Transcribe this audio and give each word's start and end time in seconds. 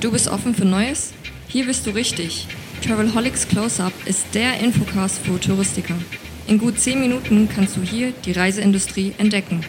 Du 0.00 0.10
bist 0.10 0.28
offen 0.28 0.54
für 0.54 0.64
Neues? 0.64 1.12
Hier 1.46 1.66
bist 1.66 1.86
du 1.86 1.90
richtig. 1.90 2.48
Travelholics 2.82 3.46
Close-Up 3.46 3.92
ist 4.06 4.24
der 4.32 4.58
Infocast 4.58 5.18
für 5.18 5.38
Touristiker. 5.38 5.94
In 6.46 6.56
gut 6.56 6.80
10 6.80 6.98
Minuten 6.98 7.50
kannst 7.54 7.76
du 7.76 7.82
hier 7.82 8.12
die 8.24 8.32
Reiseindustrie 8.32 9.12
entdecken. 9.18 9.60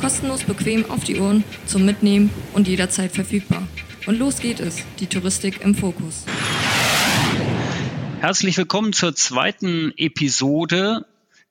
Kostenlos 0.00 0.44
bequem 0.44 0.88
auf 0.88 1.02
die 1.02 1.18
Ohren, 1.18 1.42
zum 1.66 1.84
Mitnehmen 1.84 2.30
und 2.52 2.68
jederzeit 2.68 3.10
verfügbar. 3.10 3.66
Und 4.06 4.20
los 4.20 4.38
geht 4.38 4.60
es, 4.60 4.76
die 5.00 5.08
Touristik 5.08 5.60
im 5.62 5.74
Fokus. 5.74 6.24
Herzlich 8.20 8.56
willkommen 8.58 8.92
zur 8.92 9.16
zweiten 9.16 9.92
Episode 9.96 11.04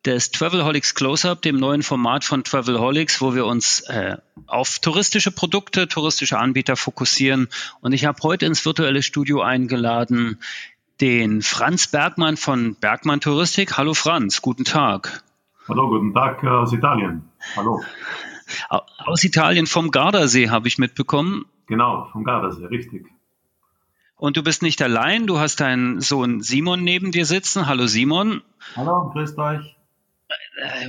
des 0.05 0.31
Travelholics 0.31 0.95
Close-Up, 0.95 1.41
dem 1.41 1.57
neuen 1.57 1.84
Format 1.84 2.23
von 2.23 2.43
Travelholics, 2.43 3.21
wo 3.21 3.36
wir 3.36 3.45
uns 3.45 3.81
äh, 3.81 4.18
auf 4.48 4.79
touristische 4.79 5.31
Produkte, 5.31 5.88
touristische 5.88 6.38
Anbieter 6.38 6.75
fokussieren. 6.75 7.49
Und 7.81 7.91
ich 7.91 8.05
habe 8.05 8.20
heute 8.23 8.45
ins 8.45 8.66
virtuelle 8.66 9.03
Studio 9.03 9.41
eingeladen 9.41 10.39
den 11.02 11.41
Franz 11.41 11.88
Bergmann 11.88 12.38
von 12.38 12.75
Bergmann 12.75 13.22
Touristik. 13.22 13.77
Hallo 13.77 13.94
Franz, 13.94 14.41
guten 14.41 14.66
Tag. 14.66 15.23
Hallo, 15.67 15.89
guten 15.89 16.13
Tag 16.13 16.44
aus 16.44 16.73
Italien. 16.73 17.30
Hallo. 17.55 17.81
Aus 18.70 19.23
Italien 19.23 19.67
vom 19.67 19.91
Gardasee 19.91 20.50
habe 20.50 20.67
ich 20.67 20.77
mitbekommen. 20.77 21.45
Genau, 21.67 22.09
vom 22.11 22.23
Gardasee, 22.23 22.66
richtig. 22.66 23.05
Und 24.17 24.36
du 24.36 24.44
bist 24.44 24.61
nicht 24.61 24.81
allein, 24.81 25.27
du 25.27 25.39
hast 25.39 25.61
deinen 25.61 26.02
Sohn 26.02 26.41
Simon 26.41 26.84
neben 26.84 27.11
dir 27.11 27.25
sitzen. 27.25 27.67
Hallo 27.67 27.88
Simon. 27.88 28.41
Hallo, 28.75 29.11
grüßt 29.13 29.38
euch. 29.38 29.78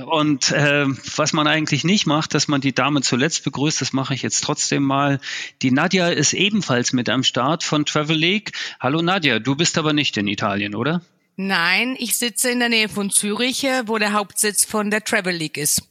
Und 0.05 0.51
äh, 0.51 0.85
was 1.15 1.33
man 1.33 1.47
eigentlich 1.47 1.83
nicht 1.83 2.05
macht, 2.05 2.33
dass 2.33 2.47
man 2.47 2.61
die 2.61 2.73
Dame 2.73 3.01
zuletzt 3.01 3.43
begrüßt, 3.43 3.79
das 3.81 3.93
mache 3.93 4.13
ich 4.13 4.21
jetzt 4.21 4.43
trotzdem 4.43 4.83
mal. 4.83 5.19
Die 5.61 5.71
Nadja 5.71 6.09
ist 6.09 6.33
ebenfalls 6.33 6.93
mit 6.93 7.09
am 7.09 7.23
Start 7.23 7.63
von 7.63 7.85
Travel 7.85 8.17
League. 8.17 8.51
Hallo 8.79 9.01
Nadja, 9.01 9.39
du 9.39 9.55
bist 9.55 9.77
aber 9.77 9.93
nicht 9.93 10.17
in 10.17 10.27
Italien, 10.27 10.75
oder? 10.75 11.01
Nein, 11.37 11.95
ich 11.97 12.17
sitze 12.17 12.49
in 12.49 12.59
der 12.59 12.69
Nähe 12.69 12.89
von 12.89 13.09
Zürich, 13.09 13.63
äh, 13.63 13.87
wo 13.87 13.97
der 13.97 14.13
Hauptsitz 14.13 14.65
von 14.65 14.91
der 14.91 15.03
Travel 15.03 15.35
League 15.35 15.57
ist. 15.57 15.83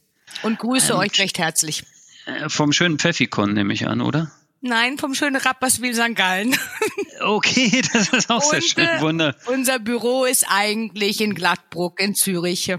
Und 0.43 0.59
grüße 0.59 0.93
ähm, 0.93 0.99
euch 0.99 1.19
recht 1.19 1.39
herzlich. 1.39 1.83
Äh, 2.25 2.49
vom 2.49 2.71
schönen 2.71 2.99
Pfeffikon 2.99 3.53
nehme 3.53 3.73
ich 3.73 3.87
an, 3.87 4.01
oder? 4.01 4.31
Nein, 4.61 4.99
vom 4.99 5.15
schönen 5.15 5.37
Rapperswil 5.37 5.95
St. 5.95 6.15
Gallen. 6.15 6.55
Okay, 7.23 7.83
das 7.93 8.09
ist 8.09 8.31
auch 8.31 8.43
Und, 8.43 8.49
sehr 8.49 8.61
schön. 8.61 8.87
Äh, 8.87 8.99
Wunder. 9.01 9.35
Unser 9.45 9.77
Büro 9.77 10.25
ist 10.25 10.43
eigentlich 10.49 11.21
in 11.21 11.35
Gladbruck 11.35 11.99
in 11.99 12.15
Zürich. 12.15 12.73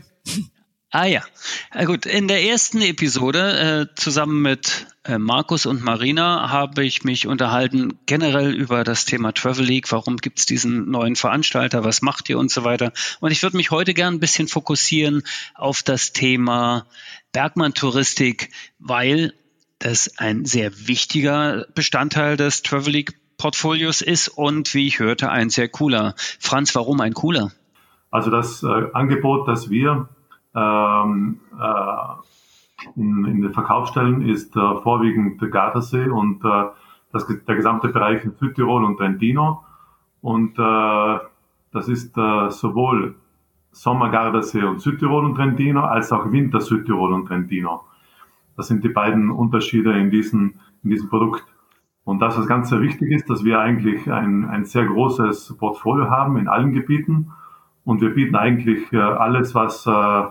Ah 0.95 1.07
ja, 1.07 1.23
äh, 1.73 1.87
gut. 1.87 2.05
In 2.05 2.29
der 2.29 2.45
ersten 2.45 2.83
Episode 2.83 3.89
äh, 3.89 3.95
zusammen 3.99 4.43
mit 4.43 4.87
äh, 5.05 5.17
Markus 5.17 5.65
und 5.65 5.83
Marina 5.83 6.51
habe 6.51 6.85
ich 6.85 7.03
mich 7.03 7.27
unterhalten 7.27 7.99
generell 8.05 8.53
über 8.53 8.85
das 8.85 9.07
Thema 9.07 9.33
Travel 9.33 9.65
League. 9.65 9.91
Warum 9.91 10.19
gibt 10.19 10.41
es 10.41 10.45
diesen 10.45 10.91
neuen 10.91 11.17
Veranstalter? 11.17 11.83
Was 11.83 12.03
macht 12.03 12.29
ihr 12.29 12.39
und 12.39 12.51
so 12.51 12.65
weiter? 12.65 12.93
Und 13.21 13.31
ich 13.31 13.43
würde 13.43 13.57
mich 13.57 13.71
heute 13.71 13.95
gern 13.95 14.17
ein 14.17 14.21
bisschen 14.21 14.49
fokussieren 14.49 15.23
auf 15.55 15.83
das 15.83 16.13
Thema 16.13 16.85
Bergmann 17.33 17.73
Touristik, 17.73 18.51
weil 18.79 19.33
das 19.79 20.19
ein 20.19 20.45
sehr 20.45 20.89
wichtiger 20.89 21.69
Bestandteil 21.75 22.37
des 22.37 22.61
Travel 22.61 22.93
League 22.93 23.15
Portfolios 23.39 24.03
ist 24.03 24.29
und 24.29 24.75
wie 24.75 24.89
ich 24.89 24.99
hörte, 24.99 25.31
ein 25.31 25.49
sehr 25.49 25.71
cooler. 25.71 26.15
Franz, 26.39 26.75
warum 26.75 27.01
ein 27.01 27.15
cooler? 27.15 27.51
Also 28.11 28.31
das 28.31 28.63
äh, 28.63 28.67
Angebot, 28.93 29.49
das 29.49 29.71
wir 29.71 30.11
ähm, 30.55 31.41
äh, 31.59 32.97
in, 32.97 33.25
in, 33.25 33.43
den 33.43 33.53
Verkaufsstellen 33.53 34.27
ist 34.27 34.57
äh, 34.57 34.77
vorwiegend 34.83 35.41
Gardasee 35.51 36.09
und 36.09 36.45
äh, 36.45 36.65
das, 37.13 37.27
der 37.27 37.55
gesamte 37.55 37.89
Bereich 37.89 38.25
in 38.25 38.35
Südtirol 38.35 38.85
und 38.85 38.97
Trentino. 38.97 39.65
Und 40.21 40.59
äh, 40.59 41.19
das 41.73 41.89
ist 41.89 42.17
äh, 42.17 42.51
sowohl 42.51 43.17
Sommer 43.71 44.11
Gardasee 44.11 44.65
und 44.65 44.81
Südtirol 44.81 45.25
und 45.25 45.35
Trentino 45.35 45.83
als 45.83 46.13
auch 46.13 46.31
Winter 46.31 46.61
Südtirol 46.61 47.13
und 47.13 47.27
Trentino. 47.27 47.85
Das 48.57 48.69
sind 48.69 48.85
die 48.85 48.91
beiden 48.91 49.31
Unterschiede 49.31 49.99
in 49.99 50.11
diesem, 50.11 50.55
in 50.85 50.91
diesem 50.91 51.09
Produkt. 51.09 51.45
Und 52.05 52.21
das, 52.21 52.37
was 52.37 52.47
ganz 52.47 52.69
sehr 52.69 52.81
wichtig 52.81 53.11
ist, 53.11 53.31
dass 53.31 53.45
wir 53.45 53.61
eigentlich 53.61 54.11
ein, 54.11 54.45
ein 54.45 54.65
sehr 54.65 54.85
großes 54.85 55.57
Portfolio 55.59 56.11
haben 56.11 56.37
in 56.37 56.49
allen 56.49 56.73
Gebieten. 56.73 57.33
Und 57.85 58.01
wir 58.01 58.11
bieten 58.11 58.37
eigentlich 58.37 58.93
äh, 58.93 58.99
alles, 58.99 59.55
was 59.55 59.87
äh, 59.87 60.23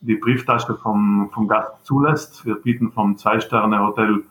die 0.00 0.16
Brieftasche 0.16 0.74
vom, 0.76 1.30
vom 1.32 1.48
Gast 1.48 1.84
zulässt. 1.84 2.46
Wir 2.46 2.56
bieten 2.56 2.92
vom 2.92 3.16
Zwei-Sterne-Hotel 3.16 4.24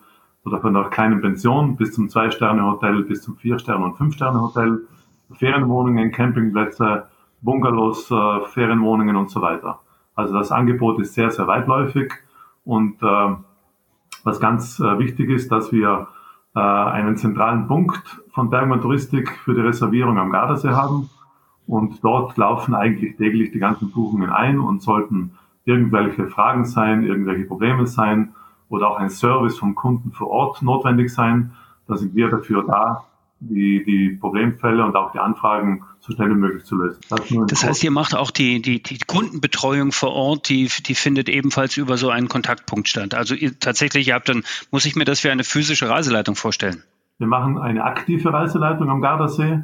oder 0.45 0.59
von 0.59 0.75
einer 0.75 0.89
kleinen 0.89 1.21
Pension 1.21 1.75
bis 1.75 1.93
zum 1.93 2.09
Zwei-Sterne-Hotel, 2.09 3.03
bis 3.03 3.21
zum 3.21 3.37
Vier-Sterne- 3.37 3.85
und 3.85 3.97
Fünf-Sterne-Hotel, 3.97 4.87
Ferienwohnungen, 5.33 6.11
Campingplätze, 6.11 7.07
Bungalows, 7.41 8.09
äh, 8.11 8.39
Ferienwohnungen 8.49 9.15
und 9.15 9.29
so 9.29 9.41
weiter. 9.41 9.79
Also 10.15 10.33
das 10.33 10.51
Angebot 10.51 10.99
ist 10.99 11.13
sehr, 11.13 11.31
sehr 11.31 11.47
weitläufig 11.47 12.11
und 12.65 13.01
äh, 13.01 13.35
was 14.23 14.39
ganz 14.39 14.79
äh, 14.79 14.99
wichtig 14.99 15.29
ist, 15.29 15.51
dass 15.51 15.71
wir 15.71 16.07
äh, 16.55 16.59
einen 16.59 17.17
zentralen 17.17 17.67
Punkt 17.67 18.21
von 18.33 18.49
Bergmann 18.49 18.81
Touristik 18.81 19.31
für 19.43 19.55
die 19.55 19.61
Reservierung 19.61 20.17
am 20.17 20.31
Gardasee 20.31 20.69
haben 20.69 21.09
und 21.71 22.03
dort 22.03 22.35
laufen 22.35 22.75
eigentlich 22.75 23.15
täglich 23.15 23.51
die 23.53 23.59
ganzen 23.59 23.91
Buchungen 23.91 24.29
ein 24.29 24.59
und 24.59 24.81
sollten 24.81 25.31
irgendwelche 25.63 26.27
Fragen 26.27 26.65
sein, 26.65 27.01
irgendwelche 27.03 27.45
Probleme 27.45 27.87
sein 27.87 28.33
oder 28.67 28.89
auch 28.89 28.97
ein 28.97 29.09
Service 29.09 29.57
vom 29.57 29.73
Kunden 29.73 30.11
vor 30.11 30.27
Ort 30.27 30.61
notwendig 30.61 31.13
sein, 31.13 31.53
da 31.87 31.95
sind 31.95 32.13
wir 32.13 32.29
dafür 32.29 32.65
da, 32.67 33.05
die, 33.39 33.85
die 33.85 34.17
Problemfälle 34.19 34.83
und 34.83 34.97
auch 34.97 35.13
die 35.13 35.19
Anfragen 35.19 35.83
so 35.99 36.11
schnell 36.11 36.29
wie 36.31 36.35
möglich 36.35 36.65
zu 36.65 36.75
lösen. 36.75 36.99
Das, 37.09 37.21
das 37.47 37.63
heißt, 37.63 37.83
ihr 37.85 37.91
macht 37.91 38.15
auch 38.15 38.31
die, 38.31 38.61
die, 38.61 38.83
die 38.83 38.97
Kundenbetreuung 39.07 39.93
vor 39.93 40.11
Ort, 40.11 40.49
die, 40.49 40.69
die 40.85 40.95
findet 40.95 41.29
ebenfalls 41.29 41.77
über 41.77 41.95
so 41.95 42.09
einen 42.09 42.27
Kontaktpunkt 42.27 42.89
statt. 42.89 43.13
Also 43.13 43.33
ihr, 43.33 43.57
tatsächlich, 43.57 44.09
ihr 44.09 44.15
habt 44.15 44.27
dann, 44.27 44.43
muss 44.71 44.85
ich 44.85 44.97
mir 44.97 45.05
das 45.05 45.23
wie 45.23 45.29
eine 45.29 45.45
physische 45.45 45.87
Reiseleitung 45.87 46.35
vorstellen? 46.35 46.83
Wir 47.17 47.27
machen 47.27 47.57
eine 47.57 47.85
aktive 47.85 48.33
Reiseleitung 48.33 48.89
am 48.89 48.99
Gardasee, 48.99 49.63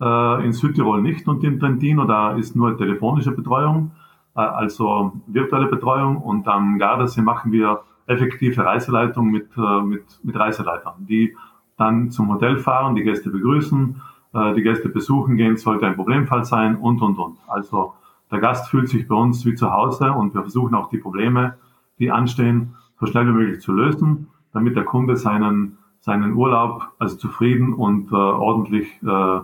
in 0.00 0.52
Südtirol 0.52 1.02
nicht 1.02 1.28
und 1.28 1.44
in 1.44 1.60
Trentino, 1.60 2.06
da 2.06 2.32
ist 2.32 2.56
nur 2.56 2.76
telefonische 2.78 3.32
Betreuung. 3.32 3.92
Äh, 4.36 4.40
also 4.40 5.12
virtuelle 5.26 5.66
Betreuung 5.66 6.18
und 6.18 6.46
am 6.48 6.78
Gardasee 6.78 7.22
machen 7.22 7.52
wir 7.52 7.82
effektive 8.06 8.64
Reiseleitung 8.64 9.30
mit, 9.30 9.48
äh, 9.56 9.82
mit, 9.82 10.04
mit 10.22 10.36
Reiseleitern, 10.36 11.06
die 11.06 11.36
dann 11.76 12.10
zum 12.10 12.28
Hotel 12.28 12.58
fahren, 12.58 12.94
die 12.94 13.02
Gäste 13.02 13.30
begrüßen, 13.30 14.00
äh, 14.34 14.54
die 14.54 14.62
Gäste 14.62 14.88
besuchen 14.88 15.36
gehen, 15.36 15.56
sollte 15.56 15.86
ein 15.86 15.96
Problemfall 15.96 16.44
sein 16.44 16.76
und, 16.76 17.00
und, 17.02 17.18
und. 17.18 17.38
Also 17.46 17.94
der 18.30 18.40
Gast 18.40 18.68
fühlt 18.68 18.88
sich 18.88 19.08
bei 19.08 19.14
uns 19.14 19.44
wie 19.46 19.54
zu 19.54 19.72
Hause 19.72 20.12
und 20.12 20.34
wir 20.34 20.42
versuchen 20.42 20.74
auch 20.74 20.88
die 20.88 20.98
Probleme, 20.98 21.56
die 21.98 22.10
anstehen, 22.10 22.74
so 22.98 23.06
schnell 23.06 23.26
wie 23.26 23.32
möglich 23.32 23.60
zu 23.60 23.72
lösen, 23.72 24.28
damit 24.52 24.76
der 24.76 24.84
Kunde 24.84 25.16
seinen, 25.16 25.78
seinen 26.00 26.34
Urlaub 26.34 26.88
also 26.98 27.16
zufrieden 27.16 27.72
und 27.72 28.12
äh, 28.12 28.14
ordentlich 28.14 28.88
äh, 29.02 29.40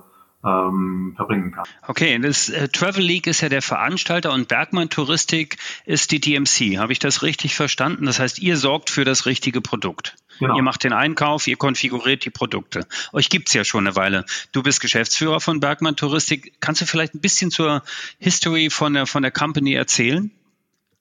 ähm, 0.46 1.12
verbringen 1.16 1.52
kann. 1.52 1.64
Okay, 1.86 2.18
das 2.18 2.48
äh, 2.48 2.68
Travel 2.68 3.02
League 3.02 3.26
ist 3.26 3.40
ja 3.40 3.48
der 3.48 3.62
Veranstalter 3.62 4.32
und 4.32 4.48
Bergmann 4.48 4.88
Touristik 4.88 5.56
ist 5.84 6.12
die 6.12 6.20
DMC. 6.20 6.78
Habe 6.78 6.92
ich 6.92 6.98
das 6.98 7.22
richtig 7.22 7.56
verstanden? 7.56 8.06
Das 8.06 8.20
heißt, 8.20 8.38
ihr 8.38 8.56
sorgt 8.56 8.90
für 8.90 9.04
das 9.04 9.26
richtige 9.26 9.60
Produkt. 9.60 10.14
Genau. 10.38 10.56
Ihr 10.56 10.62
macht 10.62 10.84
den 10.84 10.92
Einkauf, 10.92 11.46
ihr 11.46 11.56
konfiguriert 11.56 12.24
die 12.24 12.30
Produkte. 12.30 12.86
Euch 13.12 13.28
gibt's 13.30 13.54
ja 13.54 13.64
schon 13.64 13.86
eine 13.86 13.96
Weile. 13.96 14.24
Du 14.52 14.62
bist 14.62 14.80
Geschäftsführer 14.80 15.40
von 15.40 15.60
Bergmann 15.60 15.96
Touristik. 15.96 16.52
Kannst 16.60 16.82
du 16.82 16.86
vielleicht 16.86 17.14
ein 17.14 17.20
bisschen 17.20 17.50
zur 17.50 17.82
History 18.18 18.70
von 18.70 18.94
der, 18.94 19.06
von 19.06 19.22
der 19.22 19.32
Company 19.32 19.72
erzählen? 19.72 20.30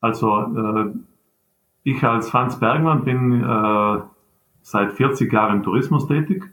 Also 0.02 0.40
äh, 0.40 0.94
ich 1.84 2.02
als 2.04 2.30
Franz 2.30 2.60
Bergmann 2.60 3.04
bin 3.04 3.44
äh, 3.44 4.02
seit 4.62 4.94
40 4.94 5.32
Jahren 5.32 5.58
im 5.58 5.64
Tourismus 5.64 6.08
tätig 6.08 6.44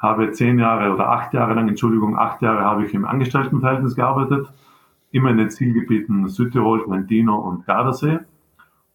habe 0.00 0.32
zehn 0.32 0.58
Jahre 0.58 0.92
oder 0.92 1.10
acht 1.10 1.34
Jahre 1.34 1.54
lang, 1.54 1.68
Entschuldigung, 1.68 2.18
acht 2.18 2.42
Jahre 2.42 2.64
habe 2.64 2.84
ich 2.84 2.94
im 2.94 3.04
Angestelltenverhältnis 3.04 3.94
gearbeitet, 3.94 4.50
immer 5.12 5.30
in 5.30 5.36
den 5.36 5.50
Zielgebieten 5.50 6.28
Südtirol, 6.28 6.84
Trentino 6.84 7.36
und 7.36 7.66
Gardasee. 7.66 8.20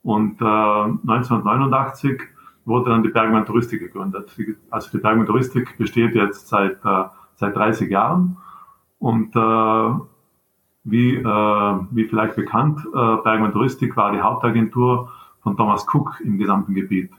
Und 0.01 0.41
äh, 0.41 0.45
1989 0.45 2.21
wurde 2.65 2.89
dann 2.89 3.03
die 3.03 3.09
Bergmann 3.09 3.45
Touristik 3.45 3.81
gegründet. 3.81 4.35
Also 4.71 4.89
die 4.91 4.97
Bergmann 4.97 5.27
Touristik 5.27 5.77
besteht 5.77 6.15
jetzt 6.15 6.47
seit, 6.47 6.83
äh, 6.83 7.03
seit 7.35 7.55
30 7.55 7.89
Jahren. 7.89 8.37
Und 8.97 9.35
äh, 9.35 9.99
wie, 10.83 11.15
äh, 11.15 11.79
wie 11.91 12.05
vielleicht 12.05 12.35
bekannt, 12.35 12.79
äh, 12.85 12.91
Bergmann 13.23 13.51
Touristik 13.51 13.95
war 13.95 14.11
die 14.11 14.21
Hauptagentur 14.21 15.11
von 15.41 15.55
Thomas 15.55 15.85
Cook 15.91 16.19
im 16.23 16.39
gesamten 16.39 16.73
Gebiet. 16.73 17.11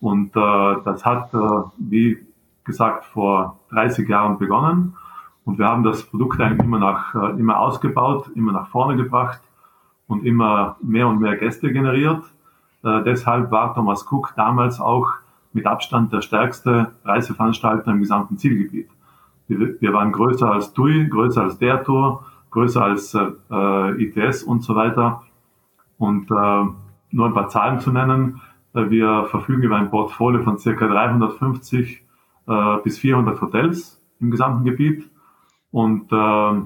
Und 0.00 0.36
äh, 0.36 0.76
das 0.84 1.04
hat, 1.04 1.32
äh, 1.32 1.38
wie 1.78 2.18
gesagt, 2.64 3.04
vor 3.04 3.60
30 3.70 4.08
Jahren 4.08 4.38
begonnen. 4.38 4.96
Und 5.44 5.58
wir 5.58 5.66
haben 5.66 5.82
das 5.82 6.04
Produkt 6.04 6.40
eigentlich 6.40 6.64
immer, 6.64 6.78
nach, 6.78 7.14
äh, 7.14 7.38
immer 7.38 7.58
ausgebaut, 7.58 8.30
immer 8.34 8.52
nach 8.52 8.68
vorne 8.68 8.96
gebracht 8.96 9.40
und 10.06 10.24
immer 10.24 10.76
mehr 10.82 11.06
und 11.06 11.20
mehr 11.20 11.36
Gäste 11.36 11.72
generiert. 11.72 12.22
Äh, 12.82 13.02
deshalb 13.04 13.50
war 13.50 13.74
Thomas 13.74 14.10
Cook 14.10 14.32
damals 14.36 14.80
auch 14.80 15.12
mit 15.52 15.66
Abstand 15.66 16.12
der 16.12 16.22
stärkste 16.22 16.92
Reiseveranstalter 17.04 17.90
im 17.90 18.00
gesamten 18.00 18.38
Zielgebiet. 18.38 18.88
Wir, 19.46 19.80
wir 19.80 19.92
waren 19.92 20.12
größer 20.12 20.50
als 20.50 20.72
TUI, 20.72 21.08
größer 21.08 21.42
als 21.42 21.58
der 21.58 21.84
Tour, 21.84 22.24
größer 22.50 22.82
als 22.82 23.14
äh, 23.14 24.02
ITS 24.02 24.42
und 24.42 24.62
so 24.62 24.74
weiter. 24.74 25.22
Und 25.98 26.30
äh, 26.30 26.64
nur 27.10 27.26
ein 27.26 27.34
paar 27.34 27.48
Zahlen 27.48 27.80
zu 27.80 27.92
nennen. 27.92 28.40
Äh, 28.74 28.90
wir 28.90 29.26
verfügen 29.30 29.62
über 29.62 29.76
ein 29.76 29.90
Portfolio 29.90 30.42
von 30.42 30.58
circa 30.58 30.86
350 30.86 32.03
äh, 32.48 32.76
bis 32.82 32.98
400 32.98 33.40
Hotels 33.40 34.00
im 34.20 34.30
gesamten 34.30 34.64
Gebiet 34.64 35.10
und 35.70 36.12
äh, 36.12 36.62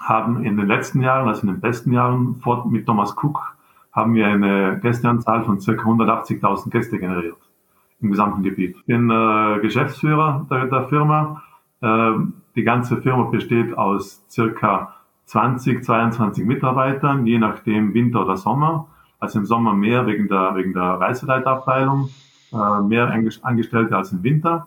haben 0.00 0.44
in 0.44 0.56
den 0.56 0.66
letzten 0.66 1.00
Jahren, 1.00 1.28
also 1.28 1.42
in 1.42 1.48
den 1.48 1.60
besten 1.60 1.92
Jahren 1.92 2.40
mit 2.70 2.86
Thomas 2.86 3.16
Cook, 3.16 3.56
haben 3.92 4.14
wir 4.14 4.26
eine 4.26 4.78
Gästeanzahl 4.80 5.42
von 5.44 5.58
circa 5.58 5.88
180.000 5.88 6.70
Gäste 6.70 6.98
generiert 6.98 7.38
im 8.00 8.10
gesamten 8.10 8.42
Gebiet. 8.42 8.76
Ich 8.76 8.84
bin 8.84 9.10
äh, 9.10 9.58
Geschäftsführer 9.60 10.46
der, 10.50 10.66
der 10.66 10.88
Firma. 10.88 11.42
Äh, 11.80 12.12
die 12.54 12.62
ganze 12.62 12.98
Firma 12.98 13.24
besteht 13.24 13.76
aus 13.76 14.24
circa 14.28 14.94
20, 15.24 15.82
22 15.82 16.44
Mitarbeitern, 16.44 17.26
je 17.26 17.38
nachdem 17.38 17.94
Winter 17.94 18.22
oder 18.22 18.36
Sommer. 18.36 18.88
Also 19.18 19.38
im 19.38 19.46
Sommer 19.46 19.72
mehr 19.72 20.06
wegen 20.06 20.28
der, 20.28 20.54
wegen 20.54 20.74
der 20.74 21.00
Reiseleiterabteilung, 21.00 22.10
äh, 22.52 22.82
mehr 22.82 23.10
Angestellte 23.42 23.96
als 23.96 24.12
im 24.12 24.22
Winter. 24.22 24.66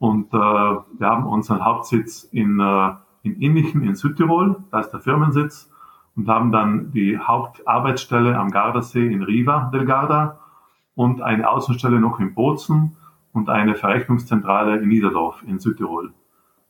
Und 0.00 0.32
äh, 0.32 0.36
wir 0.38 1.06
haben 1.06 1.26
unseren 1.26 1.62
Hauptsitz 1.62 2.24
in, 2.24 2.58
äh, 2.58 2.92
in 3.22 3.38
Innichen 3.38 3.82
in 3.82 3.94
Südtirol, 3.94 4.56
da 4.70 4.80
ist 4.80 4.90
der 4.92 5.00
Firmensitz, 5.00 5.70
und 6.16 6.26
haben 6.26 6.50
dann 6.52 6.90
die 6.92 7.18
Hauptarbeitsstelle 7.18 8.36
am 8.38 8.50
Gardasee 8.50 9.06
in 9.06 9.22
Riva 9.22 9.70
del 9.74 9.84
Garda 9.84 10.38
und 10.94 11.20
eine 11.20 11.50
Außenstelle 11.50 12.00
noch 12.00 12.18
in 12.18 12.34
Bozen 12.34 12.96
und 13.34 13.50
eine 13.50 13.74
Verrechnungszentrale 13.74 14.78
in 14.78 14.88
Niederdorf 14.88 15.42
in 15.46 15.58
Südtirol. 15.58 16.14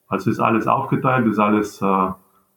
Also 0.08 0.28
ist 0.28 0.40
alles 0.40 0.66
aufgeteilt, 0.66 1.24
ist 1.28 1.38
alles 1.38 1.80
äh, 1.80 2.08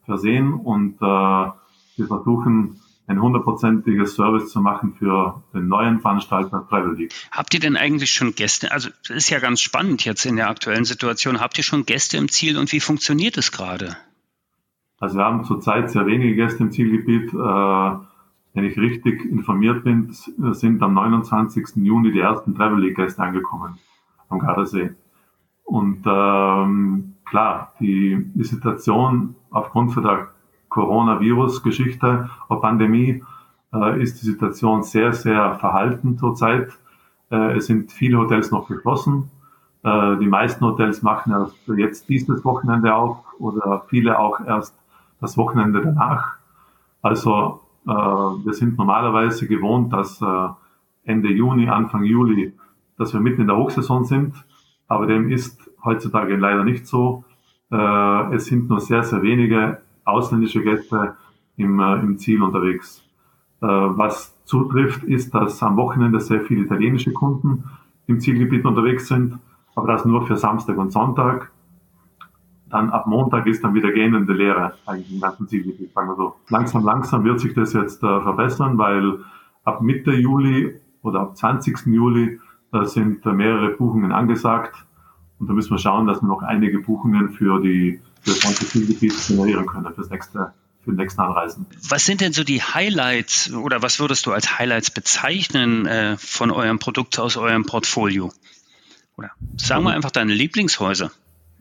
versehen 0.05 0.55
und 0.55 0.95
äh, 0.95 1.05
wir 1.05 2.07
versuchen 2.07 2.79
ein 3.07 3.21
hundertprozentiges 3.21 4.15
Service 4.15 4.49
zu 4.49 4.61
machen 4.61 4.93
für 4.93 5.43
den 5.53 5.67
neuen 5.67 5.99
Veranstalter 5.99 6.65
Travel 6.69 6.95
League. 6.95 7.13
Habt 7.31 7.53
ihr 7.53 7.59
denn 7.59 7.75
eigentlich 7.75 8.11
schon 8.11 8.33
Gäste? 8.33 8.71
Also 8.71 8.89
das 9.07 9.17
ist 9.17 9.29
ja 9.29 9.39
ganz 9.39 9.61
spannend 9.61 10.05
jetzt 10.05 10.25
in 10.25 10.37
der 10.37 10.49
aktuellen 10.49 10.85
Situation. 10.85 11.41
Habt 11.41 11.57
ihr 11.57 11.63
schon 11.63 11.85
Gäste 11.85 12.17
im 12.17 12.29
Ziel 12.29 12.57
und 12.57 12.71
wie 12.71 12.79
funktioniert 12.79 13.37
es 13.37 13.51
gerade? 13.51 13.97
Also 14.99 15.17
wir 15.17 15.25
haben 15.25 15.43
zurzeit 15.43 15.91
sehr 15.91 16.05
wenige 16.05 16.35
Gäste 16.35 16.63
im 16.63 16.71
Zielgebiet. 16.71 17.33
Äh, 17.33 17.97
wenn 18.55 18.65
ich 18.65 18.77
richtig 18.77 19.25
informiert 19.25 19.83
bin, 19.83 20.09
sind 20.11 20.81
am 20.81 20.93
29. 20.93 21.83
Juni 21.83 22.11
die 22.11 22.19
ersten 22.19 22.55
Travel 22.55 22.79
League 22.79 22.95
Gäste 22.95 23.21
angekommen 23.21 23.79
am 24.29 24.39
Gardasee. 24.39 24.91
Und 25.63 26.03
ähm, 26.05 27.15
klar, 27.25 27.73
die, 27.79 28.31
die 28.33 28.43
Situation 28.43 29.35
aufgrund 29.49 29.93
von 29.93 30.03
der 30.03 30.29
Coronavirus-Geschichte 30.73 32.29
oder 32.49 32.59
Pandemie 32.59 33.23
äh, 33.73 34.01
ist 34.01 34.21
die 34.21 34.25
Situation 34.25 34.81
sehr, 34.81 35.13
sehr 35.13 35.55
verhalten 35.55 36.17
zurzeit. 36.17 36.71
Äh, 37.29 37.57
es 37.57 37.67
sind 37.67 37.91
viele 37.91 38.17
Hotels 38.17 38.49
noch 38.49 38.67
geschlossen. 38.67 39.29
Äh, 39.83 40.17
die 40.17 40.27
meisten 40.27 40.65
Hotels 40.65 41.03
machen 41.03 41.31
erst 41.31 41.55
jetzt 41.77 42.09
dieses 42.09 42.43
Wochenende 42.43 42.95
auf 42.95 43.17
oder 43.39 43.85
viele 43.87 44.17
auch 44.17 44.39
erst 44.45 44.75
das 45.21 45.37
Wochenende 45.37 45.81
danach. 45.81 46.37
Also 47.01 47.59
wir 47.85 48.53
sind 48.53 48.77
normalerweise 48.77 49.45
gewohnt, 49.45 49.91
dass 49.91 50.23
Ende 51.03 51.29
Juni, 51.33 51.67
Anfang 51.67 52.05
Juli, 52.05 52.53
dass 52.97 53.13
wir 53.13 53.19
mitten 53.19 53.41
in 53.41 53.47
der 53.47 53.57
Hochsaison 53.57 54.05
sind. 54.05 54.35
Aber 54.87 55.05
dem 55.05 55.29
ist 55.29 55.69
heutzutage 55.83 56.37
leider 56.37 56.63
nicht 56.63 56.87
so. 56.87 57.25
Es 57.69 58.45
sind 58.45 58.69
nur 58.69 58.79
sehr, 58.79 59.03
sehr 59.03 59.21
wenige 59.21 59.81
ausländische 60.05 60.61
Gäste 60.61 61.15
im, 61.57 61.79
äh, 61.79 61.99
im 61.99 62.17
Ziel 62.17 62.41
unterwegs. 62.41 63.03
Äh, 63.61 63.67
was 63.67 64.35
zutrifft, 64.45 65.03
ist, 65.03 65.33
dass 65.33 65.61
am 65.63 65.77
Wochenende 65.77 66.19
sehr 66.19 66.41
viele 66.41 66.63
italienische 66.65 67.13
Kunden 67.13 67.63
im 68.07 68.19
Zielgebiet 68.19 68.65
unterwegs 68.65 69.07
sind, 69.07 69.39
aber 69.75 69.87
das 69.87 70.05
nur 70.05 70.25
für 70.27 70.37
Samstag 70.37 70.77
und 70.77 70.91
Sonntag. 70.91 71.51
Dann 72.69 72.89
ab 72.89 73.05
Montag 73.07 73.45
ist 73.45 73.63
dann 73.63 73.75
wieder 73.75 73.91
gähnende 73.91 74.33
Lehre 74.33 74.73
eigentlich 74.85 75.13
im 75.13 75.21
ganzen 75.21 75.47
Zielgebiet, 75.47 75.93
sagen 75.93 76.09
wir 76.09 76.15
so. 76.15 76.35
Langsam, 76.49 76.83
langsam 76.83 77.23
wird 77.23 77.39
sich 77.39 77.53
das 77.53 77.73
jetzt 77.73 78.03
äh, 78.03 78.21
verbessern, 78.21 78.77
weil 78.77 79.19
ab 79.63 79.81
Mitte 79.81 80.11
Juli 80.11 80.79
oder 81.03 81.21
ab 81.21 81.37
20. 81.37 81.85
Juli 81.85 82.39
äh, 82.73 82.85
sind 82.85 83.25
mehrere 83.25 83.69
Buchungen 83.69 84.11
angesagt. 84.11 84.85
Und 85.39 85.49
da 85.49 85.53
müssen 85.53 85.71
wir 85.71 85.77
schauen, 85.77 86.07
dass 86.07 86.21
wir 86.21 86.27
noch 86.27 86.41
einige 86.41 86.79
Buchungen 86.79 87.29
für 87.29 87.61
die 87.61 88.01
für 88.23 88.31
das 88.31 88.39
ganze 88.39 88.67
Zielgebiet 88.67 89.13
generieren 89.27 89.65
können 89.65 89.93
fürs 89.93 90.09
nächste 90.09 90.53
Anreisen. 91.21 91.65
Was 91.89 92.05
sind 92.05 92.21
denn 92.21 92.33
so 92.33 92.43
die 92.43 92.61
Highlights 92.61 93.53
oder 93.53 93.81
was 93.81 93.99
würdest 93.99 94.25
du 94.25 94.31
als 94.31 94.57
Highlights 94.57 94.91
bezeichnen 94.91 95.85
äh, 95.85 96.17
von 96.17 96.51
eurem 96.51 96.79
Produkt 96.79 97.19
aus 97.19 97.37
eurem 97.37 97.65
Portfolio? 97.65 98.31
Oder 99.17 99.31
sagen 99.57 99.83
wir 99.83 99.91
einfach 99.91 100.11
deine 100.11 100.33
Lieblingshäuser. 100.33 101.11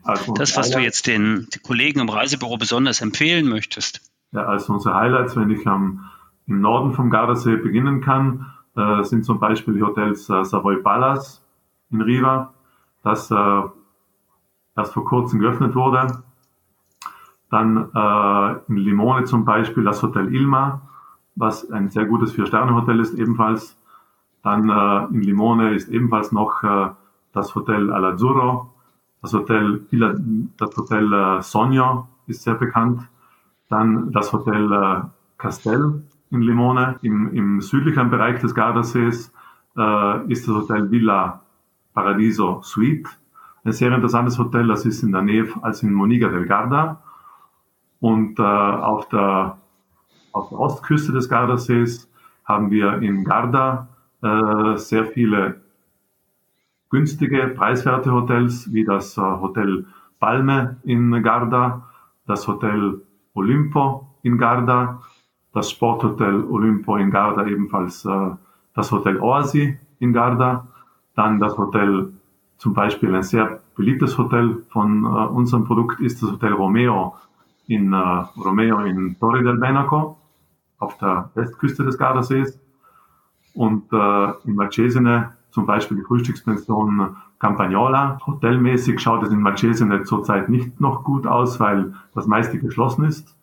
Also 0.03 0.33
das, 0.33 0.57
was 0.57 0.69
du 0.69 0.79
jetzt 0.79 1.07
den, 1.07 1.47
den, 1.53 1.63
Kollegen 1.63 1.99
im 2.01 2.09
Reisebüro 2.09 2.57
besonders 2.57 2.99
empfehlen 3.01 3.47
möchtest. 3.47 4.01
Ja, 4.31 4.45
also 4.45 4.73
unsere 4.73 4.95
Highlights, 4.95 5.35
wenn 5.35 5.49
ich 5.49 5.65
am, 5.65 6.09
im 6.47 6.59
Norden 6.59 6.93
vom 6.93 7.09
Gardasee 7.09 7.55
beginnen 7.55 8.01
kann, 8.01 8.51
äh, 8.75 9.03
sind 9.03 9.23
zum 9.23 9.39
Beispiel 9.39 9.75
die 9.75 9.81
Hotels 9.81 10.29
äh, 10.29 10.43
Savoy 10.43 10.77
Palace 10.77 11.41
in 11.91 12.01
Riva, 12.01 12.53
das 13.03 13.31
äh, 13.31 13.61
erst 14.75 14.93
vor 14.93 15.05
kurzem 15.05 15.39
geöffnet 15.39 15.75
wurde. 15.75 16.23
Dann 17.53 17.91
äh, 17.93 18.55
in 18.67 18.77
Limone 18.77 19.25
zum 19.25 19.45
Beispiel 19.45 19.83
das 19.83 20.01
Hotel 20.01 20.33
Ilma, 20.33 20.81
was 21.35 21.69
ein 21.69 21.87
sehr 21.87 22.05
gutes 22.05 22.33
Vier-Sterne-Hotel 22.33 22.99
ist 22.99 23.13
ebenfalls. 23.13 23.77
Dann 24.41 24.69
äh, 24.69 25.13
in 25.13 25.21
Limone 25.21 25.75
ist 25.75 25.87
ebenfalls 25.89 26.31
noch 26.31 26.63
äh, 26.63 26.89
das 27.31 27.53
Hotel 27.53 27.91
Alazzurro, 27.93 28.73
das 29.21 29.33
Hotel, 29.33 29.85
das 30.57 30.75
Hotel 30.75 31.13
äh, 31.13 31.43
Sonio 31.43 32.07
ist 32.25 32.41
sehr 32.41 32.55
bekannt. 32.55 33.07
Dann 33.69 34.11
das 34.11 34.33
Hotel 34.33 34.73
äh, 34.73 35.01
Castel 35.37 36.01
in 36.31 36.41
Limone. 36.41 36.95
Im, 37.03 37.35
im 37.35 37.61
südlichen 37.61 38.09
Bereich 38.09 38.39
des 38.41 38.55
Gardasees 38.55 39.31
äh, 39.77 40.25
ist 40.25 40.47
das 40.47 40.55
Hotel 40.55 40.89
Villa 40.89 41.41
Paradiso 41.93 42.63
Suite. 42.63 43.07
Ein 43.63 43.73
sehr 43.73 43.93
interessantes 43.93 44.39
Hotel, 44.39 44.65
das 44.65 44.87
ist 44.87 45.03
in 45.03 45.11
der 45.11 45.21
Nähe 45.21 45.47
als 45.61 45.83
in 45.83 45.93
Moniga 45.93 46.29
del 46.29 46.47
Garda. 46.47 46.99
Und 48.03 48.37
äh, 48.37 48.43
auf, 48.43 49.07
der, 49.07 49.59
auf 50.33 50.49
der 50.49 50.59
Ostküste 50.59 51.13
des 51.13 51.29
Gardasees 51.29 52.11
haben 52.43 52.69
wir 52.69 53.01
in 53.01 53.23
Garda 53.23 53.87
äh, 54.21 54.75
sehr 54.75 55.05
viele 55.05 55.61
günstige, 56.89 57.47
preiswerte 57.55 58.11
Hotels, 58.11 58.73
wie 58.73 58.83
das 58.83 59.17
äh, 59.17 59.21
Hotel 59.21 59.85
Palme 60.19 60.81
in 60.83 61.23
Garda, 61.23 61.87
das 62.27 62.45
Hotel 62.45 62.99
Olimpo 63.35 64.05
in 64.21 64.37
Garda, 64.37 65.01
das 65.53 65.71
Sporthotel 65.71 66.43
Olimpo 66.43 66.97
in 66.97 67.09
Garda, 67.09 67.45
ebenfalls 67.45 68.03
äh, 68.03 68.31
das 68.73 68.91
Hotel 68.91 69.17
Oasi 69.21 69.79
in 69.99 70.11
Garda, 70.11 70.67
dann 71.15 71.39
das 71.39 71.57
Hotel, 71.57 72.11
zum 72.57 72.73
Beispiel 72.73 73.15
ein 73.15 73.23
sehr 73.23 73.61
beliebtes 73.77 74.17
Hotel 74.17 74.61
von 74.71 75.05
äh, 75.05 75.07
unserem 75.07 75.63
Produkt 75.63 76.01
ist 76.01 76.21
das 76.21 76.33
Hotel 76.33 76.51
Romeo 76.51 77.15
in 77.67 77.93
äh, 77.93 77.97
Romeo 77.97 78.79
in 78.79 79.17
Torre 79.19 79.43
del 79.43 79.57
Benaco 79.57 80.17
auf 80.79 80.97
der 80.97 81.29
Westküste 81.35 81.83
des 81.83 81.97
Gardasees 81.97 82.59
und 83.53 83.91
äh, 83.91 84.31
in 84.45 84.55
Marchesine 84.55 85.33
zum 85.51 85.65
Beispiel 85.65 85.97
die 85.97 86.03
Frühstückspension 86.03 87.15
Campagnola. 87.39 88.19
Hotelmäßig 88.25 88.99
schaut 88.99 89.23
es 89.23 89.31
in 89.31 89.41
Marchesine 89.41 90.03
zurzeit 90.03 90.49
nicht 90.49 90.81
noch 90.81 91.03
gut 91.03 91.27
aus, 91.27 91.59
weil 91.59 91.93
das 92.13 92.25
meiste 92.25 92.57
geschlossen 92.59 93.05
ist. 93.05 93.37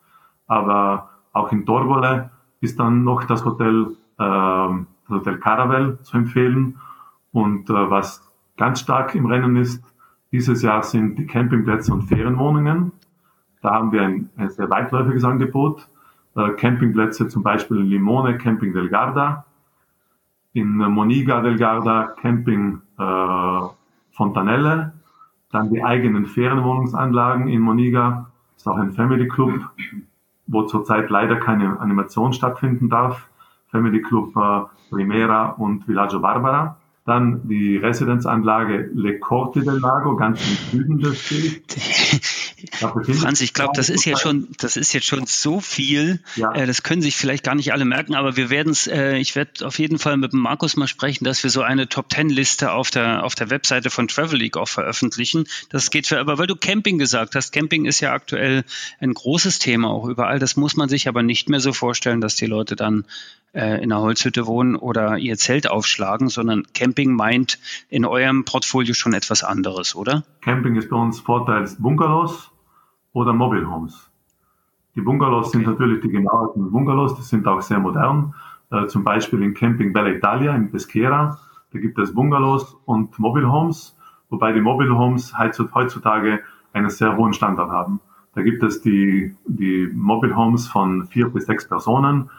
Aber 0.47 1.09
auch 1.33 1.51
in 1.51 1.65
Torbole 1.65 2.29
ist 2.59 2.79
dann 2.79 3.03
noch 3.03 3.23
das 3.23 3.45
Hotel, 3.45 3.95
äh, 4.17 4.23
das 4.23 5.09
Hotel 5.09 5.37
Caravel 5.37 5.99
zu 6.03 6.17
empfehlen. 6.17 6.79
Und 7.31 7.69
äh, 7.69 7.89
was 7.89 8.29
ganz 8.57 8.81
stark 8.81 9.15
im 9.15 9.25
Rennen 9.27 9.55
ist, 9.55 9.83
dieses 10.31 10.61
Jahr 10.61 10.83
sind 10.83 11.17
die 11.17 11.27
Campingplätze 11.27 11.93
und 11.93 12.03
Ferienwohnungen. 12.03 12.91
Da 13.61 13.71
haben 13.71 13.91
wir 13.91 14.01
ein, 14.01 14.29
ein 14.37 14.49
sehr 14.49 14.69
weitläufiges 14.69 15.23
Angebot. 15.23 15.87
Äh, 16.35 16.51
Campingplätze 16.51 17.27
zum 17.27 17.43
Beispiel 17.43 17.77
in 17.77 17.87
Limone, 17.87 18.37
Camping 18.37 18.73
del 18.73 18.89
Garda, 18.89 19.45
in 20.53 20.77
Moniga 20.77 21.41
del 21.41 21.57
Garda, 21.57 22.13
Camping 22.21 22.81
äh, 22.97 23.61
Fontanelle, 24.11 24.93
dann 25.51 25.69
die 25.69 25.83
eigenen 25.83 26.25
Ferienwohnungsanlagen 26.25 27.47
in 27.47 27.61
Moniga, 27.61 28.31
ist 28.55 28.67
auch 28.67 28.77
ein 28.77 28.93
Family 28.93 29.27
Club, 29.27 29.69
wo 30.47 30.63
zurzeit 30.63 31.09
leider 31.09 31.37
keine 31.37 31.79
Animation 31.79 32.33
stattfinden 32.33 32.89
darf. 32.89 33.27
Family 33.69 34.01
Club 34.01 34.35
äh, 34.35 34.61
Primera 34.89 35.49
und 35.51 35.87
Villaggio 35.87 36.19
Barbara. 36.19 36.77
Dann 37.11 37.41
die 37.49 37.75
Residenzanlage 37.75 38.89
Le 38.93 39.19
Corte 39.19 39.59
del 39.59 39.79
Lago, 39.79 40.15
ganz 40.15 40.39
im 40.71 40.79
Süden 40.79 40.99
des 40.99 41.27
Sees. 41.27 41.61
Franz, 43.19 43.41
ich 43.41 43.53
glaube, 43.53 43.73
das 43.75 43.89
ist 43.89 44.05
jetzt 44.05 44.21
schon, 44.21 44.47
das 44.59 44.77
ist 44.77 44.93
jetzt 44.93 45.07
schon 45.07 45.25
so 45.25 45.59
viel. 45.59 46.21
Ja. 46.37 46.53
Äh, 46.53 46.65
das 46.65 46.83
können 46.83 47.01
sich 47.01 47.17
vielleicht 47.17 47.43
gar 47.43 47.53
nicht 47.55 47.73
alle 47.73 47.83
merken, 47.83 48.15
aber 48.15 48.37
wir 48.37 48.49
werden 48.49 48.71
es, 48.71 48.87
äh, 48.87 49.17
ich 49.17 49.35
werde 49.35 49.65
auf 49.65 49.77
jeden 49.77 49.99
Fall 49.99 50.15
mit 50.15 50.31
dem 50.31 50.39
Markus 50.39 50.77
mal 50.77 50.87
sprechen, 50.87 51.25
dass 51.25 51.43
wir 51.43 51.49
so 51.49 51.63
eine 51.63 51.89
Top 51.89 52.07
Ten 52.07 52.29
Liste 52.29 52.71
auf 52.71 52.91
der, 52.91 53.25
auf 53.25 53.35
der 53.35 53.49
Webseite 53.49 53.89
von 53.89 54.07
Travel 54.07 54.39
League 54.39 54.55
auch 54.55 54.69
veröffentlichen. 54.69 55.43
Das 55.67 55.91
geht 55.91 56.07
für, 56.07 56.17
aber 56.17 56.37
weil 56.37 56.47
du 56.47 56.55
Camping 56.55 56.97
gesagt 56.97 57.35
hast, 57.35 57.51
Camping 57.51 57.83
ist 57.83 57.99
ja 57.99 58.13
aktuell 58.13 58.63
ein 59.01 59.13
großes 59.13 59.59
Thema 59.59 59.89
auch 59.89 60.05
überall. 60.05 60.39
Das 60.39 60.55
muss 60.55 60.77
man 60.77 60.87
sich 60.87 61.09
aber 61.09 61.23
nicht 61.23 61.49
mehr 61.49 61.59
so 61.59 61.73
vorstellen, 61.73 62.21
dass 62.21 62.35
die 62.35 62.45
Leute 62.45 62.77
dann 62.77 63.03
äh, 63.53 63.83
in 63.83 63.91
einer 63.91 64.01
Holzhütte 64.01 64.47
wohnen 64.47 64.75
oder 64.75 65.17
ihr 65.17 65.37
Zelt 65.37 65.69
aufschlagen, 65.69 66.29
sondern 66.29 66.63
Camping 66.73 67.13
meint 67.13 67.59
in 67.89 68.05
eurem 68.05 68.45
Portfolio 68.45 68.93
schon 68.93 69.13
etwas 69.13 69.43
anderes, 69.43 69.95
oder? 69.95 70.23
Camping 70.41 70.75
ist 70.75 70.89
bei 70.89 70.95
uns 70.97 71.19
vorteils 71.19 71.81
Bungalows 71.81 72.51
oder 73.13 73.33
Mobile 73.33 73.69
Homes. 73.69 74.09
Die 74.95 75.01
Bungalows 75.01 75.47
okay. 75.47 75.57
sind 75.57 75.67
natürlich 75.67 76.01
die 76.01 76.09
genaueren 76.09 76.71
Bungalows, 76.71 77.15
die 77.15 77.23
sind 77.23 77.47
auch 77.47 77.61
sehr 77.61 77.79
modern. 77.79 78.33
Äh, 78.71 78.87
zum 78.87 79.03
Beispiel 79.03 79.41
in 79.41 79.53
Camping 79.53 79.93
Bella 79.93 80.09
Italia 80.09 80.55
in 80.55 80.71
Pesquera, 80.71 81.39
da 81.73 81.79
gibt 81.79 81.97
es 81.99 82.13
Bungalows 82.13 82.77
und 82.85 83.17
Mobile 83.19 83.51
Homes, 83.51 83.97
wobei 84.29 84.51
die 84.51 84.61
Mobile 84.61 84.97
Homes 84.97 85.33
heutzutage 85.37 86.41
einen 86.73 86.89
sehr 86.89 87.15
hohen 87.15 87.33
Standard 87.33 87.69
haben. 87.69 88.01
Da 88.33 88.41
gibt 88.41 88.63
es 88.63 88.81
die, 88.81 89.35
die 89.45 89.89
Mobile 89.93 90.35
Homes 90.35 90.67
von 90.67 91.07
vier 91.07 91.27
bis 91.27 91.45
sechs 91.45 91.67
Personen 91.67 92.29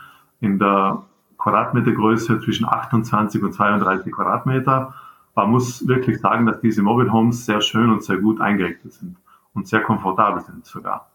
in 0.43 0.59
der 0.59 1.05
Quadratmetergröße 1.39 2.41
zwischen 2.41 2.69
28 2.69 3.43
und 3.43 3.53
32 3.53 4.13
Quadratmeter. 4.13 4.95
Man 5.35 5.51
muss 5.51 5.87
wirklich 5.89 6.21
sagen, 6.21 6.45
dass 6.45 6.61
diese 6.61 6.83
Mobile 6.83 7.11
Homes 7.11 7.47
sehr 7.47 7.63
schön 7.63 7.91
und 7.91 8.03
sehr 8.05 8.19
gut 8.19 8.41
eingerichtet 8.41 8.93
sind 8.93 9.17
und 9.55 9.67
sehr 9.67 9.81
komfortabel 9.81 10.43
sind 10.43 10.67
sogar. 10.67 11.11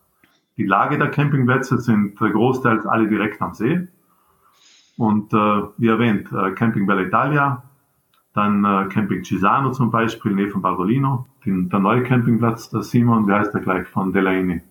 Die 0.56 0.66
Lage 0.66 0.98
der 0.98 1.12
Campingplätze 1.12 1.78
sind 1.78 2.18
großteils 2.18 2.88
alle 2.88 3.08
direkt 3.08 3.42
am 3.42 3.54
See. 3.54 3.88
Und 4.98 5.32
äh, 5.34 5.62
wie 5.78 5.88
erwähnt, 5.88 6.32
äh, 6.32 6.52
Camping 6.54 6.88
Bella 6.88 7.02
Italia, 7.04 7.64
dann 8.34 8.66
äh, 8.66 8.88
Camping 8.90 9.24
Cisano 9.24 9.72
zum 9.72 9.92
Beispiel, 9.92 10.34
nähe 10.34 10.50
von 10.50 10.64
Bardolino, 10.64 11.28
den, 11.46 11.70
der 11.70 11.80
neue 11.80 12.02
Campingplatz, 12.02 12.70
der 12.70 12.82
Simon, 12.82 13.28
wie 13.28 13.34
heißt 13.34 13.54
der 13.54 13.62
gleich, 13.62 13.88
von 13.88 14.12
Delaini. 14.12 14.62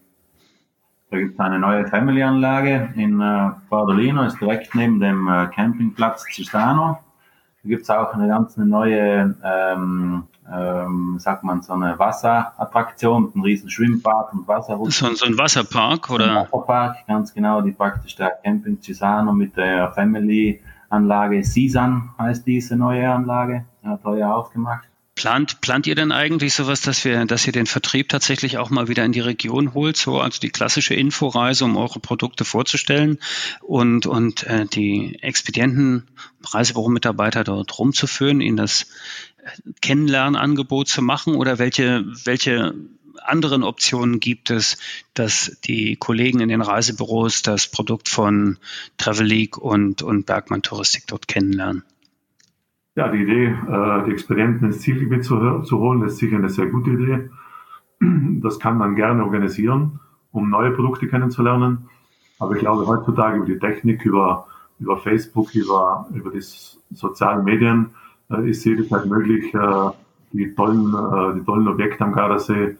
Da 1.10 1.18
gibt 1.18 1.34
es 1.34 1.40
eine 1.40 1.58
neue 1.60 1.86
Family-Anlage 1.86 2.92
in 2.96 3.20
äh, 3.20 3.50
Bardolino, 3.70 4.24
ist 4.24 4.40
direkt 4.40 4.74
neben 4.74 4.98
dem 4.98 5.28
äh, 5.28 5.46
Campingplatz 5.54 6.24
Cisano. 6.32 6.98
Da 7.62 7.68
gibt 7.68 7.82
es 7.82 7.90
auch 7.90 8.12
eine 8.12 8.26
ganz 8.26 8.56
neue, 8.56 9.36
ähm, 9.44 10.24
ähm, 10.52 11.16
sagt 11.18 11.44
man, 11.44 11.62
so 11.62 11.74
eine 11.74 11.96
Wasserattraktion, 11.96 13.32
ein 13.34 13.40
riesen 13.40 13.70
Schwimmbad 13.70 14.32
und 14.32 14.48
Wasserrutsche. 14.48 15.06
So, 15.06 15.14
so 15.14 15.26
ein 15.26 15.38
Wasserpark, 15.38 16.10
oder? 16.10 16.24
Ein 16.24 16.36
Wasserpark, 16.36 17.06
ganz 17.06 17.32
genau, 17.32 17.60
die 17.60 17.72
praktisch 17.72 18.16
der 18.16 18.30
Camping 18.42 18.80
Cisano 18.82 19.32
mit 19.32 19.56
der 19.56 19.92
Family-Anlage 19.92 21.44
Sisan 21.44 22.10
heißt 22.18 22.44
diese 22.44 22.76
neue 22.76 23.08
Anlage, 23.08 23.64
hat 23.84 24.04
heuer 24.04 24.34
aufgemacht. 24.34 24.88
Plant, 25.16 25.62
plant 25.62 25.86
ihr 25.86 25.94
denn 25.94 26.12
eigentlich 26.12 26.52
sowas, 26.52 26.82
dass 26.82 27.02
wir, 27.06 27.24
dass 27.24 27.46
ihr 27.46 27.52
den 27.52 27.64
Vertrieb 27.64 28.10
tatsächlich 28.10 28.58
auch 28.58 28.68
mal 28.68 28.86
wieder 28.86 29.02
in 29.02 29.12
die 29.12 29.20
Region 29.20 29.72
holt, 29.72 29.96
so 29.96 30.20
also 30.20 30.38
die 30.40 30.50
klassische 30.50 30.92
Inforeise, 30.92 31.64
um 31.64 31.78
eure 31.78 32.00
Produkte 32.00 32.44
vorzustellen 32.44 33.18
und, 33.62 34.04
und 34.06 34.42
äh, 34.42 34.66
die 34.66 35.18
Expedienten, 35.22 36.06
Reisebüro-Mitarbeiter 36.44 37.44
dort 37.44 37.78
rumzuführen, 37.78 38.42
ihnen 38.42 38.58
das 38.58 38.88
äh, 39.38 39.72
Kennenlernangebot 39.80 40.86
zu 40.86 41.00
machen 41.00 41.34
oder 41.34 41.58
welche, 41.58 42.04
welche 42.24 42.74
anderen 43.22 43.62
Optionen 43.62 44.20
gibt 44.20 44.50
es, 44.50 44.76
dass 45.14 45.56
die 45.64 45.96
Kollegen 45.96 46.40
in 46.40 46.50
den 46.50 46.60
Reisebüros 46.60 47.40
das 47.40 47.68
Produkt 47.68 48.10
von 48.10 48.58
Travel 48.98 49.26
League 49.26 49.56
und, 49.56 50.02
und 50.02 50.26
Bergmann 50.26 50.60
Touristik 50.60 51.06
dort 51.06 51.26
kennenlernen? 51.26 51.84
Ja, 52.96 53.08
die 53.08 53.18
Idee, 53.18 53.46
äh, 53.46 54.04
die 54.06 54.10
Experienten 54.10 54.64
ins 54.64 54.80
Zielgebiet 54.80 55.22
zu, 55.22 55.60
zu 55.60 55.78
holen, 55.78 56.02
ist 56.02 56.16
sicher 56.16 56.36
eine 56.36 56.48
sehr 56.48 56.66
gute 56.66 56.90
Idee. 56.90 57.30
Das 58.40 58.58
kann 58.58 58.76
man 58.76 58.94
gerne 58.94 59.24
organisieren, 59.24 60.00
um 60.30 60.50
neue 60.50 60.70
Produkte 60.70 61.08
kennenzulernen. 61.08 61.88
Aber 62.38 62.54
ich 62.54 62.60
glaube, 62.60 62.86
heutzutage 62.86 63.38
über 63.38 63.46
die 63.46 63.58
Technik, 63.58 64.04
über, 64.04 64.46
über 64.78 64.98
Facebook, 64.98 65.54
über, 65.54 66.06
über 66.12 66.30
die 66.30 66.42
sozialen 66.90 67.44
Medien 67.44 67.90
äh, 68.30 68.48
ist 68.48 68.64
jederzeit 68.64 69.06
möglich, 69.06 69.52
äh, 69.54 69.90
die, 70.32 70.54
tollen, 70.54 70.94
äh, 70.94 71.38
die 71.38 71.44
tollen 71.44 71.68
Objekte 71.68 72.04
am 72.04 72.12
Gardasee 72.12 72.76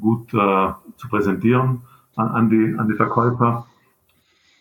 gut 0.00 0.30
zu 0.30 1.08
präsentieren 1.08 1.82
an, 2.16 2.28
an, 2.28 2.50
die, 2.50 2.74
an 2.76 2.88
die 2.88 2.96
Verkäufer. 2.96 3.64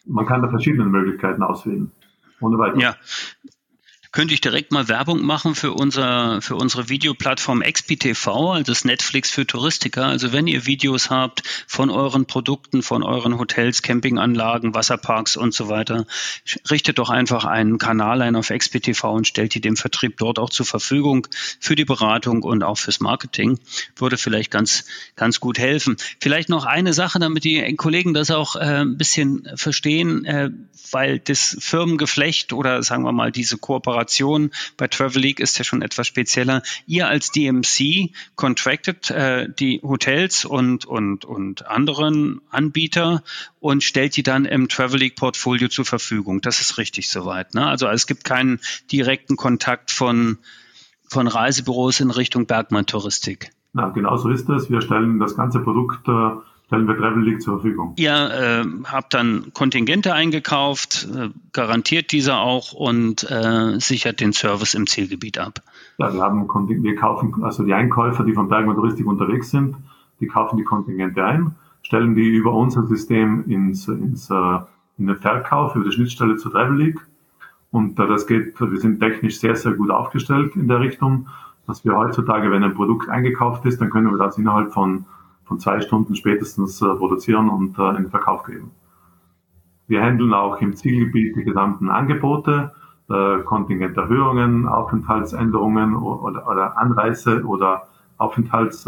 Man 0.06 0.27
kann 0.27 0.44
da 0.44 0.50
verschiedene 0.50 0.86
Möglichkeiten 0.86 1.42
auswählen. 1.42 1.92
Ohne 2.42 2.60
weiteres. 2.60 2.84
Ja, 2.84 2.96
könnte 4.16 4.34
ich 4.34 4.40
direkt 4.40 4.72
mal 4.72 4.88
Werbung 4.88 5.26
machen 5.26 5.56
für, 5.56 5.74
unser, 5.74 6.42
für 6.42 6.56
unsere 6.56 6.88
Videoplattform 6.88 7.62
XPTV, 7.62 8.28
also 8.54 8.64
das 8.64 8.86
Netflix 8.86 9.30
für 9.30 9.46
Touristiker. 9.46 10.06
Also 10.06 10.32
wenn 10.32 10.48
ihr 10.48 10.66
Videos 10.66 11.10
habt 11.10 11.44
von 11.68 11.90
euren 11.90 12.26
Produkten, 12.26 12.82
von 12.82 13.04
euren 13.04 13.38
Hotels, 13.38 13.82
Campinganlagen, 13.82 14.74
Wasserparks 14.74 15.36
und 15.36 15.54
so 15.54 15.68
weiter, 15.68 16.08
richtet 16.72 16.98
doch 16.98 17.10
einfach 17.10 17.44
einen 17.44 17.78
Kanal 17.78 18.22
ein 18.22 18.38
auf 18.38 18.48
XPTV 18.48 19.04
und 19.04 19.28
stellt 19.28 19.54
die 19.54 19.60
dem 19.60 19.76
Vertrieb 19.76 20.16
dort 20.18 20.40
auch 20.40 20.50
zur 20.50 20.66
Verfügung 20.66 21.28
für 21.60 21.76
die 21.76 21.84
Beratung 21.84 22.44
und 22.44 22.64
auch 22.64 22.78
fürs 22.78 23.02
Marketing. 23.02 23.60
Würde 23.98 24.16
vielleicht 24.16 24.50
ganz, 24.50 24.86
ganz 25.18 25.42
gut 25.42 25.60
helfen. 25.60 25.98
Vielleicht 26.22 26.48
noch 26.48 26.64
eine 26.64 26.94
Sache, 26.94 27.20
damit 27.20 27.44
die 27.44 27.76
Kollegen 27.76 28.14
das 28.14 28.32
auch 28.32 28.56
äh, 28.56 28.60
ein 28.60 28.98
bisschen 28.98 29.46
verstehen, 29.56 30.24
äh, 30.24 30.52
weil 30.92 31.20
das 31.20 31.58
Firmengeflecht 31.60 32.54
oder 32.54 32.82
sagen 32.82 33.04
wir 33.04 33.12
mal 33.12 33.34
diese 33.34 33.58
Kooperation 33.58 34.05
Kooperation 34.06 34.52
bei 34.78 34.88
Travel 34.88 35.22
League 35.22 35.40
ist 35.40 35.58
ja 35.58 35.64
schon 35.64 35.82
etwas 35.82 36.08
spezieller. 36.08 36.62
Ihr 36.86 37.08
als 37.08 37.32
DMC 37.32 38.12
contracted 38.36 39.10
äh, 39.10 39.50
die 39.50 39.82
Hotels 39.84 40.46
und, 40.46 40.86
und, 40.86 41.26
und 41.26 41.68
anderen 41.68 42.42
Anbieter 42.50 43.24
und 43.60 43.84
stellt 43.84 44.16
die 44.16 44.24
dann 44.24 44.46
im 44.46 44.70
Travel 44.70 45.00
League 45.00 45.16
Portfolio 45.16 45.68
zur 45.68 45.86
Verfügung. 45.86 46.42
Das 46.42 46.62
ist 46.62 46.78
richtig 46.78 47.10
soweit. 47.10 47.54
Ne? 47.54 47.66
Also 47.66 47.88
es 47.88 48.08
gibt 48.08 48.24
keinen 48.24 48.60
direkten 48.92 49.36
Kontakt 49.36 49.92
von, 49.92 50.38
von 51.08 51.28
Reisebüros 51.28 52.00
in 52.00 52.12
Richtung 52.12 52.46
Bergmann 52.46 52.86
Touristik. 52.86 53.52
Na, 53.74 53.90
genau 53.90 54.16
so 54.18 54.30
ist 54.30 54.50
es. 54.50 54.70
Wir 54.70 54.82
stellen 54.82 55.20
das 55.20 55.36
ganze 55.36 55.60
Produkt 55.60 56.08
äh, 56.08 56.32
stellen 56.68 56.88
wir 56.88 56.98
Travel 56.98 57.24
League 57.24 57.42
zur 57.42 57.60
Verfügung. 57.60 57.94
Ihr 57.98 58.12
äh, 58.12 58.66
habt 58.86 59.14
dann 59.14 59.52
Kontingente 59.54 60.14
eingekauft, 60.14 61.08
äh, 61.16 61.30
garantiert 61.54 62.12
diese 62.12 62.36
auch 62.36 62.74
und 62.74 63.30
äh, 63.30 63.80
sichert 63.80 64.20
den 64.20 64.34
Service 64.34 64.74
im 64.74 64.88
Zielgebiet 64.88 65.38
ab. 65.38 65.62
Ja, 65.98 66.14
wir 66.14 66.22
haben 66.22 66.48
wir 66.48 66.96
kaufen, 66.96 67.44
also 67.44 67.64
die 67.64 67.74
Einkäufer, 67.74 68.24
die 68.24 68.34
von 68.34 68.50
Bergmann 68.50 68.76
Touristik 68.76 69.06
unterwegs 69.06 69.52
sind, 69.52 69.76
die 70.20 70.28
kaufen 70.28 70.58
die 70.58 70.64
Kontingente 70.64 71.24
ein, 71.24 71.56
stellen 71.84 72.16
die 72.16 72.28
über 72.28 72.54
unser 72.54 72.88
System 72.88 73.46
ins, 73.48 73.88
ins 73.88 74.30
äh, 74.30 74.60
in 74.98 75.08
den 75.08 75.18
Verkauf, 75.18 75.76
über 75.76 75.86
die 75.86 75.92
Schnittstelle 75.92 76.38
zur 76.38 76.52
Travel 76.52 76.78
League. 76.78 77.00
Und 77.72 78.00
das 78.00 78.28
geht, 78.28 78.60
wir 78.60 78.80
sind 78.80 79.00
technisch 79.00 79.40
sehr, 79.40 79.56
sehr 79.56 79.74
gut 79.74 79.92
aufgestellt 79.92 80.56
in 80.56 80.68
der 80.68 80.80
Richtung, 80.80 81.28
dass 81.68 81.84
wir 81.84 81.96
heutzutage, 81.96 82.50
wenn 82.52 82.64
ein 82.64 82.74
Produkt 82.74 83.10
eingekauft 83.10 83.66
ist, 83.66 83.82
dann 83.82 83.90
können 83.90 84.10
wir 84.10 84.18
das 84.18 84.38
innerhalb 84.38 84.72
von 84.72 85.06
von 85.46 85.60
zwei 85.60 85.80
Stunden 85.80 86.16
spätestens 86.16 86.82
äh, 86.82 86.86
produzieren 86.96 87.50
und 87.50 87.78
äh, 87.78 87.90
in 87.90 87.96
den 88.04 88.10
Verkauf 88.10 88.44
geben. 88.44 88.72
Wir 89.88 90.02
handeln 90.02 90.34
auch 90.34 90.60
im 90.62 90.75
Zielgebiet 90.75 91.36
die 91.36 91.44
gesamten 91.44 91.90
Angebote, 91.90 92.74
äh, 93.10 93.40
Kontingenterhöhungen, 93.44 94.68
Aufenthaltsänderungen 94.68 95.96
oder, 95.96 96.78
Anreise 96.78 97.44
oder 97.44 97.84
Aufenthalts, 98.18 98.88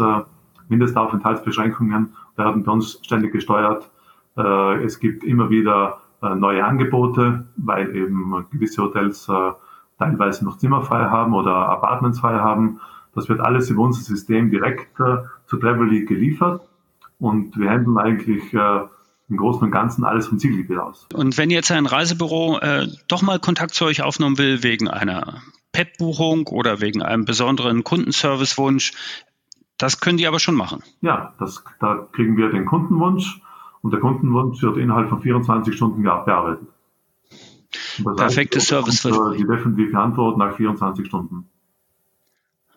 Mindestaufenthaltsbeschränkungen 0.68 2.14
werden 2.36 2.64
bei 2.64 2.72
uns 2.72 3.00
ständig 3.04 3.32
gesteuert. 3.32 3.90
Es 4.34 5.00
gibt 5.00 5.22
immer 5.22 5.50
wieder 5.50 6.00
neue 6.20 6.64
Angebote, 6.64 7.46
weil 7.56 7.94
eben 7.94 8.46
gewisse 8.50 8.82
Hotels 8.82 9.30
teilweise 9.98 10.44
noch 10.44 10.56
Zimmer 10.56 10.82
frei 10.82 11.04
haben 11.04 11.34
oder 11.34 11.68
Apartments 11.68 12.20
frei 12.20 12.38
haben. 12.38 12.80
Das 13.18 13.28
wird 13.28 13.40
alles 13.40 13.68
über 13.68 13.82
unser 13.82 14.00
System 14.00 14.48
direkt 14.48 15.00
äh, 15.00 15.16
zu 15.46 15.56
Travel 15.56 15.88
League 15.88 16.06
geliefert 16.06 16.62
und 17.18 17.58
wir 17.58 17.68
handeln 17.68 17.98
eigentlich 17.98 18.54
äh, 18.54 18.80
im 19.28 19.36
Großen 19.36 19.62
und 19.64 19.72
Ganzen 19.72 20.04
alles 20.04 20.28
vom 20.28 20.38
Zielgebiet 20.38 20.78
aus. 20.78 21.08
Und 21.12 21.36
wenn 21.36 21.50
jetzt 21.50 21.72
ein 21.72 21.86
Reisebüro 21.86 22.60
äh, 22.60 22.86
doch 23.08 23.22
mal 23.22 23.40
Kontakt 23.40 23.74
zu 23.74 23.86
euch 23.86 24.02
aufnehmen 24.02 24.38
will 24.38 24.62
wegen 24.62 24.86
einer 24.86 25.42
PEP-Buchung 25.72 26.46
oder 26.46 26.80
wegen 26.80 27.02
einem 27.02 27.24
besonderen 27.24 27.82
Kundenservice-Wunsch, 27.82 28.92
das 29.78 30.00
können 30.00 30.18
die 30.18 30.28
aber 30.28 30.38
schon 30.38 30.54
machen. 30.54 30.84
Ja, 31.00 31.34
das, 31.40 31.64
da 31.80 32.06
kriegen 32.12 32.36
wir 32.36 32.50
den 32.50 32.66
Kundenwunsch 32.66 33.40
und 33.82 33.90
der 33.90 33.98
Kundenwunsch 33.98 34.62
wird 34.62 34.76
innerhalb 34.76 35.08
von 35.08 35.20
24 35.20 35.74
Stunden 35.74 36.04
bearbeitet. 36.04 36.68
Perfektes 38.16 38.68
Service. 38.68 39.02
Die 39.02 39.44
definitive 39.44 39.98
Antwort 39.98 40.38
nach 40.38 40.54
24 40.54 41.04
Stunden. 41.04 41.48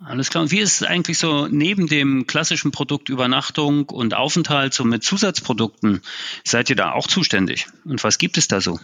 Alles 0.04 0.30
klar. 0.30 0.44
Und 0.44 0.52
wie 0.52 0.60
ist 0.60 0.82
es 0.82 0.88
eigentlich 0.88 1.20
so 1.20 1.48
neben 1.48 1.88
dem 1.88 2.26
klassischen 2.26 2.72
Produkt 2.72 3.10
Übernachtung 3.10 3.90
und 3.90 4.16
Aufenthalt 4.16 4.74
so 4.74 4.84
mit 4.84 5.04
Zusatzprodukten? 5.04 6.02
Seid 6.44 6.70
ihr 6.70 6.76
da 6.76 6.92
auch 6.94 7.08
zuständig? 7.08 7.68
Und 7.86 8.04
was 8.04 8.18
gibt 8.18 8.38
es 8.38 8.48
da 8.48 8.62
so? 8.62 8.80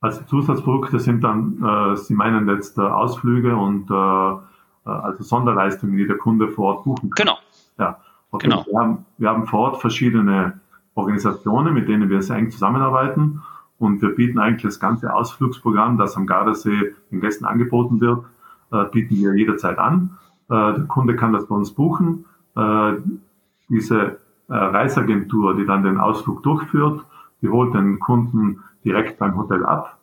Also 0.00 0.22
Zusatzprodukte 0.22 0.98
sind 1.00 1.22
dann, 1.22 1.62
äh, 1.62 1.96
Sie 1.96 2.14
meinen 2.14 2.48
jetzt 2.48 2.78
äh, 2.78 2.82
Ausflüge 2.82 3.56
und 3.56 3.90
äh, 3.90 3.94
äh 3.94 4.38
also 4.84 5.22
Sonderleistungen, 5.22 5.96
die 5.96 6.06
der 6.06 6.18
Kunde 6.18 6.48
vor 6.48 6.74
Ort 6.74 6.84
buchen 6.84 7.10
kann. 7.10 7.26
Genau. 7.26 7.38
Ja. 7.78 8.00
Okay. 8.30 8.48
Genau. 8.48 8.64
Wir 8.66 8.78
haben, 8.78 9.06
wir 9.16 9.28
haben 9.28 9.46
vor 9.46 9.60
Ort 9.60 9.80
verschiedene 9.80 10.60
Organisationen, 10.94 11.74
mit 11.74 11.88
denen 11.88 12.10
wir 12.10 12.22
sehr 12.22 12.36
eng 12.36 12.50
zusammenarbeiten 12.50 13.42
und 13.78 14.02
wir 14.02 14.10
bieten 14.10 14.38
eigentlich 14.38 14.62
das 14.62 14.80
ganze 14.80 15.14
Ausflugsprogramm, 15.14 15.98
das 15.98 16.16
am 16.16 16.26
Gardasee 16.26 16.94
den 17.10 17.20
Gästen 17.20 17.44
angeboten 17.44 18.00
wird, 18.00 18.24
äh, 18.72 18.84
bieten 18.90 19.16
wir 19.16 19.34
jederzeit 19.34 19.78
an. 19.78 20.18
Äh, 20.48 20.74
der 20.74 20.84
Kunde 20.86 21.16
kann 21.16 21.32
das 21.32 21.46
bei 21.46 21.54
uns 21.54 21.72
buchen. 21.72 22.24
Äh, 22.56 22.94
diese 23.68 24.18
äh, 24.48 24.54
Reiseagentur, 24.54 25.54
die 25.56 25.66
dann 25.66 25.82
den 25.82 25.98
Ausflug 25.98 26.42
durchführt, 26.42 27.04
die 27.42 27.48
holt 27.48 27.74
den 27.74 28.00
Kunden 28.00 28.64
direkt 28.84 29.18
beim 29.18 29.36
Hotel 29.36 29.64
ab 29.64 29.98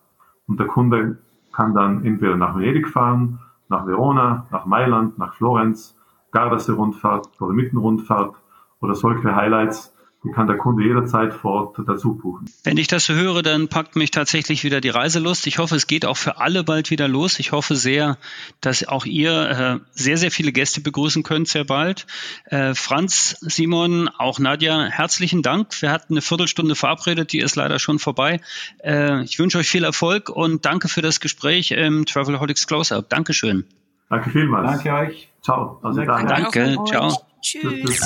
und 0.48 0.60
der 0.60 0.68
Kunde 0.68 1.18
kann 1.54 1.74
dann 1.74 2.06
entweder 2.06 2.36
nach 2.36 2.56
Venedig 2.56 2.88
fahren, 2.88 3.40
nach 3.70 3.88
Verona, 3.88 4.46
nach 4.52 4.66
Mailand, 4.66 5.18
nach 5.18 5.34
Florenz, 5.34 5.98
Gardasee-Rundfahrt 6.32 7.30
oder 7.42 7.54
Mittenrundfahrt 7.54 8.36
oder 8.82 8.94
solche 8.94 9.36
Highlights 9.36 9.95
die 10.26 10.32
kann 10.32 10.48
der 10.48 10.58
Kunde 10.58 10.84
jederzeit 10.84 11.34
vor 11.34 11.52
Ort 11.52 11.78
dazu 11.88 12.16
buchen. 12.16 12.50
Wenn 12.64 12.78
ich 12.78 12.88
das 12.88 13.06
so 13.06 13.14
höre, 13.14 13.44
dann 13.44 13.68
packt 13.68 13.96
mich 13.96 14.12
tatsächlich 14.12 14.64
wieder 14.64 14.82
die 14.82 14.90
Reiselust. 14.90 15.46
Ich 15.46 15.60
hoffe, 15.60 15.76
es 15.76 15.88
geht 15.88 16.06
auch 16.06 16.18
für 16.18 16.38
alle 16.40 16.64
bald 16.64 16.90
wieder 16.90 17.08
los. 17.08 17.40
Ich 17.40 17.52
hoffe 17.52 17.76
sehr, 17.76 18.18
dass 18.60 18.88
auch 18.88 19.06
ihr 19.06 19.50
äh, 19.50 19.80
sehr, 19.92 20.18
sehr 20.18 20.32
viele 20.32 20.52
Gäste 20.52 20.82
begrüßen 20.82 21.24
könnt 21.24 21.48
sehr 21.48 21.64
bald. 21.64 22.08
Äh, 22.46 22.74
Franz, 22.74 23.38
Simon, 23.42 24.10
auch 24.18 24.40
Nadja, 24.40 24.86
herzlichen 24.86 25.44
Dank. 25.44 25.82
Wir 25.82 25.92
hatten 25.92 26.14
eine 26.14 26.22
Viertelstunde 26.22 26.76
verabredet, 26.76 27.32
die 27.32 27.40
ist 27.40 27.56
leider 27.56 27.78
schon 27.78 28.00
vorbei. 28.00 28.42
Äh, 28.84 29.24
ich 29.24 29.38
wünsche 29.38 29.60
euch 29.60 29.70
viel 29.70 29.84
Erfolg 29.84 30.30
und 30.30 30.66
danke 30.66 30.88
für 30.88 31.02
das 31.02 31.20
Gespräch 31.20 31.72
im 31.72 32.06
Travelholics 32.06 32.66
Close-Up. 32.66 33.10
Dankeschön. 33.10 33.66
Danke 34.10 34.32
vielmals. 34.32 34.84
Danke 34.84 34.94
euch. 34.94 35.30
Ciao. 35.42 35.80
Also 35.84 36.04
danke, 36.04 36.28
danke. 36.28 36.78
ciao. 36.88 37.35
Tschüss. 37.46 38.02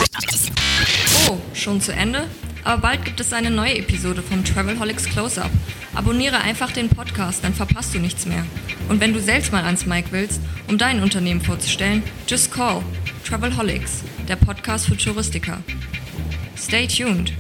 Oh, 1.29 1.38
schon 1.53 1.79
zu 1.79 1.93
Ende? 1.93 2.27
Aber 2.65 2.81
bald 2.81 3.05
gibt 3.05 3.22
es 3.22 3.31
eine 3.31 3.50
neue 3.50 3.77
Episode 3.77 4.22
vom 4.22 4.43
Travelholics 4.43 5.05
Close-Up. 5.05 5.50
Abonniere 5.96 6.41
einfach 6.41 6.74
den 6.74 6.89
Podcast, 6.89 7.41
dann 7.41 7.53
verpasst 7.53 7.93
du 7.93 8.00
nichts 8.00 8.25
mehr. 8.25 8.46
Und 8.89 9.00
wenn 9.00 9.13
du 9.13 9.22
selbst 9.22 9.53
mal 9.53 9.63
ans 9.63 9.86
Mic 9.86 10.08
willst, 10.12 10.41
um 10.67 10.77
dein 10.77 11.01
Unternehmen 11.01 11.39
vorzustellen, 11.39 12.03
just 12.27 12.51
call 12.51 12.84
Travelholics, 13.25 14.03
der 14.27 14.36
Podcast 14.36 14.88
für 14.88 14.98
Touristiker. 14.98 15.63
Stay 16.58 16.86
tuned. 16.86 17.31